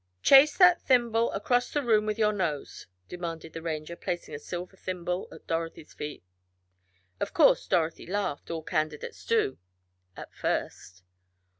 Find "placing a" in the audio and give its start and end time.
3.95-4.39